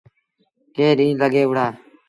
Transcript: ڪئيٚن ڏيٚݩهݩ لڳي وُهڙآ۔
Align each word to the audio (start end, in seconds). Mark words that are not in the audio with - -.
ڪئيٚن 0.75 0.95
ڏيٚݩهݩ 0.99 1.17
لڳي 1.19 1.43
وُهڙآ۔ 1.47 1.65